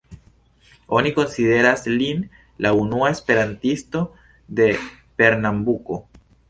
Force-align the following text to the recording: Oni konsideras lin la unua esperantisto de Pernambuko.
Oni 0.99 1.11
konsideras 1.17 1.85
lin 1.97 2.25
la 2.67 2.73
unua 2.81 3.13
esperantisto 3.17 4.05
de 4.61 4.73
Pernambuko. 5.23 6.05